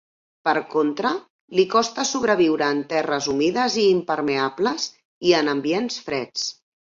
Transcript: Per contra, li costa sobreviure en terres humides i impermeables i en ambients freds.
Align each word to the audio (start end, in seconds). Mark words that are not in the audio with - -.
Per 0.47 0.53
contra, 0.69 1.09
li 1.59 1.65
costa 1.73 2.05
sobreviure 2.11 2.69
en 2.77 2.79
terres 2.93 3.27
humides 3.35 3.77
i 3.83 3.85
impermeables 3.91 4.89
i 5.33 5.37
en 5.43 5.53
ambients 5.55 6.01
freds. 6.09 6.49